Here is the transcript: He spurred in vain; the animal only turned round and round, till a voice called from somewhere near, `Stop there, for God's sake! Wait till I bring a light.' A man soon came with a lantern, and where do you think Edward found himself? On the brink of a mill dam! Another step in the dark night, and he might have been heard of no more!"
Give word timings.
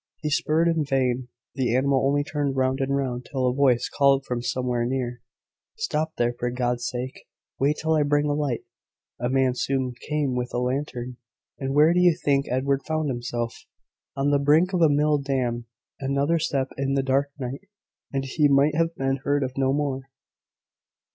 He 0.23 0.31
spurred 0.31 0.67
in 0.67 0.83
vain; 0.83 1.27
the 1.53 1.75
animal 1.75 2.03
only 2.07 2.23
turned 2.23 2.55
round 2.55 2.79
and 2.79 2.95
round, 2.95 3.23
till 3.29 3.45
a 3.47 3.53
voice 3.53 3.87
called 3.87 4.25
from 4.25 4.41
somewhere 4.41 4.83
near, 4.83 5.21
`Stop 5.79 6.15
there, 6.17 6.33
for 6.33 6.49
God's 6.49 6.87
sake! 6.89 7.27
Wait 7.59 7.77
till 7.79 7.93
I 7.93 8.01
bring 8.01 8.25
a 8.25 8.33
light.' 8.33 8.63
A 9.19 9.29
man 9.29 9.53
soon 9.53 9.93
came 10.09 10.33
with 10.35 10.55
a 10.55 10.57
lantern, 10.57 11.17
and 11.59 11.75
where 11.75 11.93
do 11.93 11.99
you 11.99 12.17
think 12.17 12.47
Edward 12.49 12.81
found 12.83 13.09
himself? 13.11 13.67
On 14.15 14.31
the 14.31 14.39
brink 14.39 14.73
of 14.73 14.81
a 14.81 14.89
mill 14.89 15.19
dam! 15.19 15.67
Another 15.99 16.39
step 16.39 16.69
in 16.79 16.95
the 16.95 17.03
dark 17.03 17.29
night, 17.37 17.69
and 18.11 18.25
he 18.25 18.47
might 18.47 18.73
have 18.73 18.95
been 18.95 19.17
heard 19.17 19.43
of 19.43 19.55
no 19.55 19.71
more!" 19.71 20.09